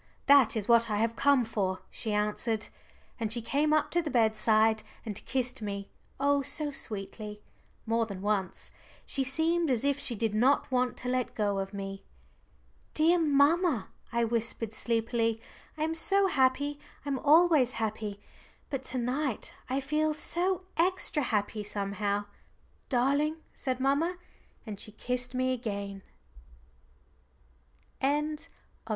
"That 0.25 0.55
is 0.57 0.67
what 0.67 0.89
I 0.89 0.97
have 0.97 1.15
come 1.15 1.43
for," 1.45 1.83
she 1.91 2.11
answered. 2.11 2.69
And 3.19 3.31
she 3.31 3.39
came 3.39 3.71
up 3.71 3.91
to 3.91 4.01
the 4.01 4.09
bedside 4.09 4.81
and 5.05 5.23
kissed 5.27 5.61
me, 5.61 5.91
oh 6.19 6.41
so 6.41 6.71
sweetly 6.71 7.43
more 7.85 8.07
than 8.07 8.23
once. 8.23 8.71
She 9.05 9.23
seemed 9.23 9.69
as 9.69 9.85
if 9.85 9.99
she 9.99 10.15
did 10.15 10.33
not 10.33 10.71
want 10.71 10.97
to 10.97 11.07
let 11.07 11.35
go 11.35 11.59
of 11.59 11.71
me. 11.71 12.03
"Dear 12.95 13.19
mamma," 13.19 13.89
I 14.11 14.23
whispered 14.23 14.73
sleepily, 14.73 15.39
"I 15.77 15.83
am 15.83 15.93
so 15.93 16.25
happy 16.25 16.79
I'm 17.05 17.19
always 17.19 17.73
happy, 17.73 18.19
but 18.71 18.83
to 18.85 18.97
night 18.97 19.53
I 19.69 19.79
feel 19.79 20.15
so 20.15 20.63
extra 20.77 21.21
happy, 21.21 21.61
somehow." 21.61 22.25
"Darling," 22.89 23.37
said 23.53 23.79
mamma. 23.79 24.17
And 24.65 24.79
she 24.79 24.91
kissed 24.93 25.35
me 25.35 25.53
again. 25.53 26.01
CHAPTER 28.01 28.49
III. 28.49 28.49